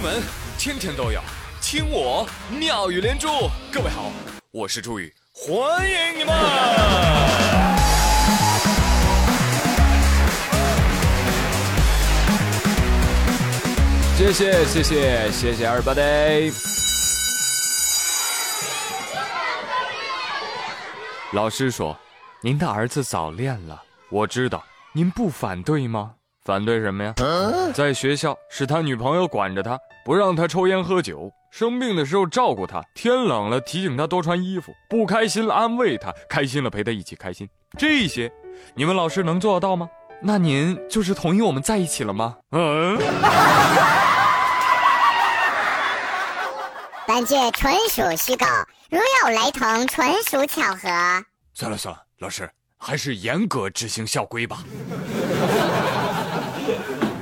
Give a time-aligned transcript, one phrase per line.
[0.00, 0.22] 新闻
[0.56, 1.20] 天天都有，
[1.60, 2.26] 听我
[2.58, 3.28] 妙语连珠。
[3.70, 4.10] 各位好，
[4.50, 6.34] 我是朱宇，欢迎你们！
[14.16, 16.50] 谢谢谢谢谢谢 everybody。
[21.32, 21.94] 老师说，
[22.40, 26.14] 您的儿子早恋了，我知道，您不反对吗？
[26.42, 27.12] 反对什么呀？
[27.74, 37.48] 在学校是他女朋友管着他，不让他抽烟喝酒；生病的时候照顾他，天冷了提醒他多穿衣服；不开心了安慰他，开心了陪他一起开心。
[37.78, 38.30] 这些，
[38.74, 39.88] 你们老师能做得到吗？
[40.22, 42.36] 那您就是同意我们在一起了吗？
[42.52, 42.98] 嗯。
[47.06, 48.46] 本剧纯属虚构，
[48.88, 50.88] 如有雷同，纯属巧合。
[51.54, 52.48] 算了算了，老师
[52.78, 54.58] 还是严格执行校规吧。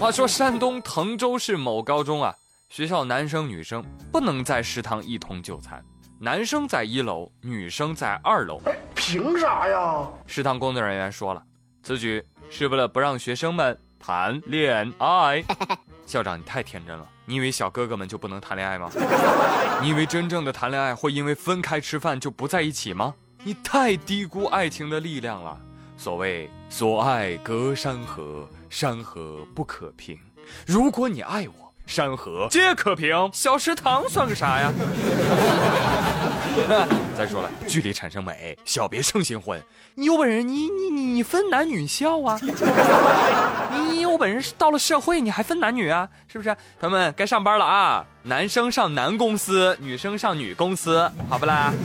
[0.00, 2.34] 话说山东滕州市某高中啊，
[2.68, 5.82] 学校男生女生不能在食堂一同就餐，
[6.18, 8.60] 男生在一楼，女生在二楼。
[8.94, 10.06] 凭啥呀？
[10.26, 11.42] 食堂工作人员说了，
[11.82, 15.42] 此举是为了不让学生们谈恋爱。
[16.04, 18.90] 校长，你太天真了，你以为小哥哥们就不能谈恋爱吗？
[19.80, 23.14] 你以为真正的谈恋爱会因为分开吃饭就不在一起吗？
[23.44, 25.58] 你太低估爱情的力量了。
[25.96, 30.18] 所谓所爱隔山河，山河不可平。
[30.66, 33.30] 如果你爱我，山河皆可平。
[33.32, 34.72] 小食堂算个啥呀？
[37.16, 39.62] 再说了，距离产生美，小别胜新婚。
[39.94, 42.38] 你有本事，你你你你分男女校啊？
[43.72, 46.08] 你有本事到了社会你还分男女啊？
[46.30, 46.54] 是不是？
[46.80, 48.04] 朋友们该上班了啊！
[48.22, 51.72] 男生上男公司，女生上女公司，好不啦？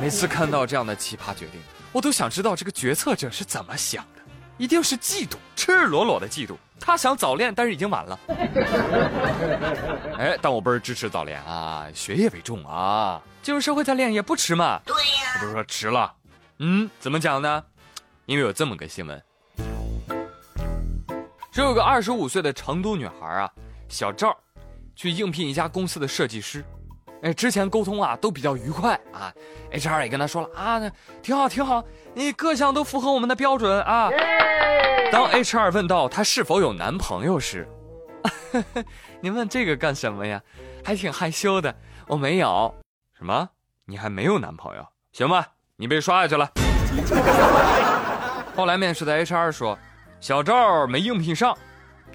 [0.00, 1.60] 每次看到这样的奇葩决定，
[1.92, 4.20] 我都想知道这个决策者是怎么想的，
[4.58, 6.54] 一定是嫉妒，赤裸裸的嫉妒。
[6.78, 8.20] 他想早恋，但是已经晚了。
[10.18, 14.78] 哎，但我不是支持早恋啊，学业为重啊，进入社会再恋也不迟嘛。
[14.84, 15.00] 对呀，
[15.36, 16.12] 我不是说迟了，
[16.58, 17.64] 嗯，怎么讲呢？
[18.26, 19.22] 因为有这么个新闻，
[21.50, 23.50] 说有个二十五岁的成都女孩啊，
[23.88, 24.36] 小赵，
[24.94, 26.62] 去应聘一家公司的设计师。
[27.22, 29.32] 哎，之前沟通啊都比较愉快啊
[29.72, 30.92] ，HR 也跟他说了啊，
[31.22, 31.82] 挺好挺好，
[32.12, 34.10] 你各项都符合我们的标准啊。
[35.14, 37.68] 当 HR 问到她是否有男朋友时，
[39.22, 40.42] 您问这个干什么呀？
[40.84, 41.72] 还挺害羞的，
[42.08, 42.74] 我没有。
[43.16, 43.48] 什么？
[43.84, 44.84] 你还没有男朋友？
[45.12, 46.50] 行吧，你被刷下去了。
[48.56, 49.78] 后来面试的 HR 说，
[50.20, 51.56] 小赵没应聘上，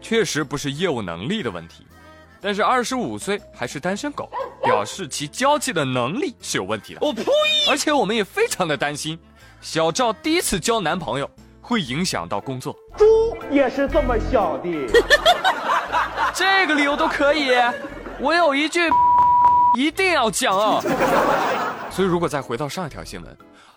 [0.00, 1.86] 确实不是业务能力的问题。
[2.40, 4.28] 但是二十五岁还是单身狗，
[4.64, 7.00] 表示其交际的能力是有问题的。
[7.02, 7.22] 我呸！
[7.70, 9.16] 而且我们也非常的担心，
[9.60, 11.30] 小赵第一次交男朋友
[11.68, 12.74] 会影响到工作。
[12.96, 14.86] 猪也是这么想的，
[16.34, 17.50] 这个理由都可以。
[18.18, 18.88] 我有一句
[19.76, 20.80] 一定要讲啊！
[21.92, 23.36] 所以如果再回到上一条新闻，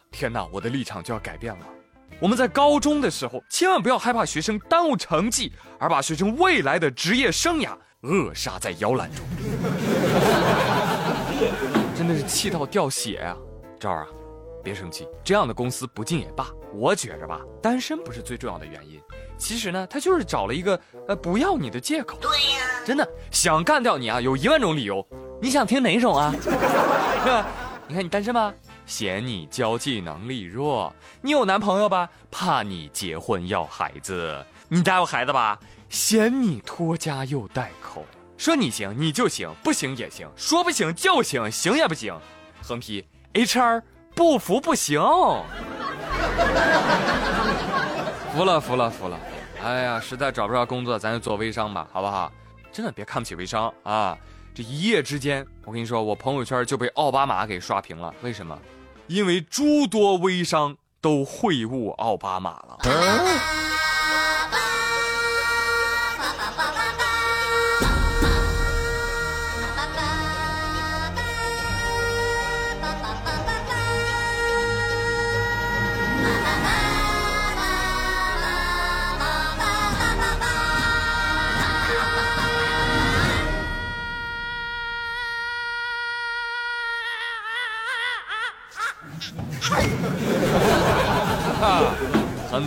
[0.09, 1.65] 天哪，我的立场就要改变了。
[2.19, 7.71] 我们在高中的时候，千万不要害怕学生耽误成绩，而把学生未来的职业生涯。
[8.01, 9.23] 扼杀在摇篮中，
[11.95, 13.37] 真的是气到掉血啊！
[13.79, 14.07] 赵儿啊，
[14.61, 16.47] 别生气，这样的公司不进也罢。
[16.73, 18.99] 我觉着吧，单身不是最重要的原因，
[19.37, 22.17] 其实呢，他就是找了一个呃不要你的借口。
[22.21, 25.05] 对呀，真的想干掉你啊，有一万种理由。
[25.41, 26.33] 你想听哪种啊？
[27.87, 28.53] 你看你单身吧，
[28.85, 30.89] 嫌你交际能力弱；
[31.21, 35.59] 你有男朋友吧，怕你结婚要孩子；你家有孩子吧。
[35.89, 38.05] 嫌你拖家又带口，
[38.37, 42.17] 说你行你就行，不行也行，说不行就行，行也不行。
[42.63, 43.81] 横批：HR
[44.21, 45.01] 不服不行。
[48.31, 49.19] 服了服了服了，
[49.63, 52.31] 哎呀，实在找不着工作，咱就做微商吧，好不好？
[52.71, 54.15] 真的别看不起微商啊！
[54.53, 58.13] 这一夜之间，我跟你说，我朋友圈就被奥巴马给刷屏了。
[58.21, 58.55] 为什么？
[59.07, 62.77] 因为诸多微商都会晤奥巴马了。
[62.81, 62.93] 很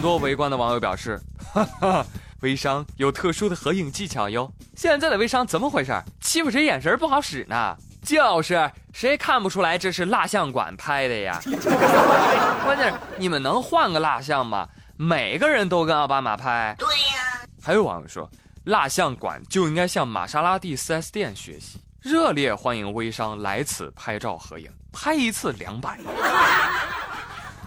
[0.04, 1.18] 多围观的网友表示
[1.54, 2.06] ：“哈哈，
[2.42, 4.52] 微商有特殊的合影技巧哟。
[4.76, 5.98] 现在的微商怎么回事？
[6.20, 7.74] 欺负谁眼神不好使呢？
[8.02, 11.40] 就是谁看不出来这是蜡像馆拍的呀？
[12.66, 14.68] 关键是你们能换个蜡像吗？
[14.98, 16.76] 每个人都跟奥巴马拍？
[16.78, 17.40] 对呀。
[17.62, 18.30] 还有网友说，
[18.64, 25.98] 蜡像馆就应该向玛莎拉蒂 4S 店学习，热烈欢迎微商来此拍照合影，拍一次两百。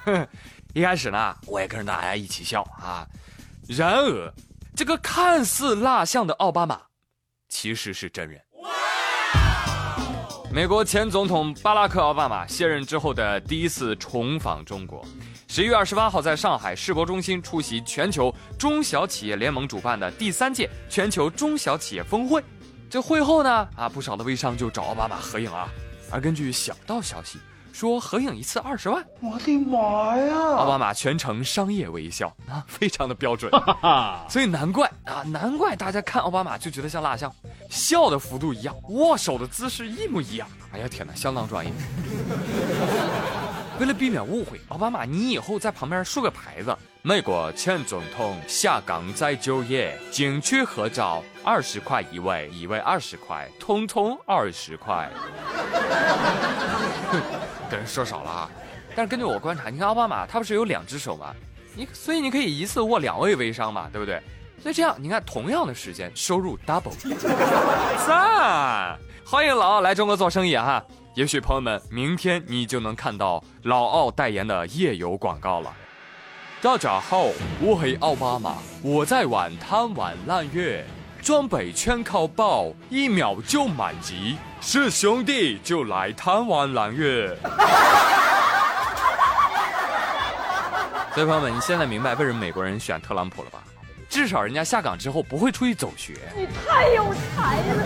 [0.73, 3.07] 一开始呢，我也跟着大家一起笑啊。
[3.67, 4.33] 然而，
[4.75, 6.79] 这个看似蜡像的奥巴马，
[7.49, 8.41] 其实是真人。
[10.49, 15.05] 美国前总统巴拉克·奥巴马卸任之后的第一次重访中国，
[15.49, 22.41] 十一月二十八号在上海世博中心出席全球中小企业联盟主办的第三届全球中小企业峰会。
[22.89, 25.67] 这会后呢，啊，不少的微商就找奥巴马合影啊。
[26.09, 27.39] 而根据小道消息。
[27.77, 30.35] 说合影一次二十万，我的妈呀！
[30.55, 33.51] 奥巴马全程商业微笑啊， 非常的标准，
[34.27, 37.31] 所以难怪啊，难怪大家看奥巴马就觉得像蜡像，
[37.69, 40.47] 笑的幅度一样，握手的姿势一模一样。
[40.73, 41.71] 哎呀天哪，相当专业。
[43.79, 55.07] 为了避免误会，奥巴马，你以后在旁边竖个牌子：美国前总统下岗再就业，景区合照二十块一位，一位二十块，通通二十块。
[57.69, 58.49] 跟人说少了啊，
[58.95, 61.33] 但是根据我观察，你看奥巴马他不是有两只手吗？
[61.75, 64.21] 你所以你可以一次握两位微商嘛，对不对？
[64.61, 66.91] 所以这样你看，同样的时间收入 double，
[68.07, 68.97] 赞！
[69.25, 70.83] 欢迎老奥来中国做生意哈。
[71.13, 75.73] 也许朋友们，明天你就能看到老奥代言的夜游广告了。
[76.61, 77.25] 大家好，
[77.61, 80.83] 我是奥巴马，我在玩贪玩揽月，
[81.27, 87.37] 装备全靠爆，一秒就满级，是兄弟就来贪玩蓝月。
[91.13, 93.59] 所以朋友们，你现在明白为什么美国人选特朗普了吧？
[94.07, 96.13] 至少人家下岗之后不会出去走学。
[96.33, 97.85] 你太有才了。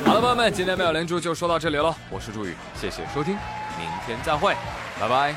[0.08, 1.94] 好了，朋友们，今天没有连珠就说到这里了。
[2.08, 3.36] 我是朱宇，谢谢收听，
[3.78, 4.56] 明天再会，
[4.98, 5.34] 拜拜。